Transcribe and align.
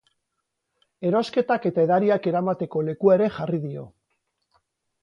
Erosketak 1.09 1.67
eta 1.71 1.85
edariak 1.89 2.27
eramateko 2.33 2.85
lekua 2.89 3.21
ere 3.21 3.31
jarri 3.39 3.63
dio. 3.69 3.87